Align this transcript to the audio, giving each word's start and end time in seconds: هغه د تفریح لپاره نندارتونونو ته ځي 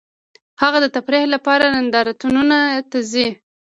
هغه 0.61 0.77
د 0.83 0.87
تفریح 0.95 1.25
لپاره 1.33 1.63
نندارتونونو 1.75 2.57
ته 2.91 2.99
ځي 3.11 3.27